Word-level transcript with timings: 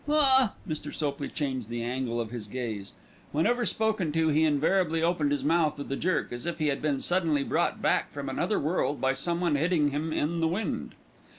"Ha!" 0.07 0.53
Mr. 0.67 0.91
Sopley 0.91 1.27
changed 1.27 1.69
the 1.69 1.83
angle 1.83 2.19
of 2.19 2.31
his 2.31 2.47
gaze. 2.47 2.93
Whenever 3.31 3.67
spoken 3.67 4.11
to 4.13 4.29
he 4.29 4.43
invariably 4.45 5.03
opened 5.03 5.31
his 5.31 5.43
mouth 5.43 5.77
with 5.77 5.91
a 5.91 5.95
jerk, 5.95 6.33
as 6.33 6.47
if 6.47 6.57
he 6.57 6.69
had 6.69 6.81
been 6.81 6.99
suddenly 7.01 7.43
brought 7.43 7.83
back 7.83 8.09
from 8.11 8.27
another 8.27 8.59
world 8.59 8.99
by 8.99 9.13
someone 9.13 9.53
hitting 9.55 9.91
him 9.91 10.11
in 10.11 10.39
the 10.39 10.47
wind. 10.47 10.95